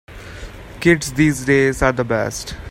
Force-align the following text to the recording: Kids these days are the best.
Kids 0.79 1.13
these 1.13 1.45
days 1.45 1.83
are 1.83 1.91
the 1.91 2.03
best. 2.03 2.55